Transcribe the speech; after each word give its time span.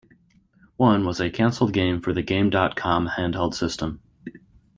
One 0.77 1.05
was 1.05 1.19
a 1.21 1.29
canceled 1.29 1.73
game 1.73 2.01
for 2.01 2.11
the 2.11 2.23
game 2.23 2.49
dot 2.49 2.75
com 2.75 3.07
handheld 3.19 3.53
system. 3.53 4.01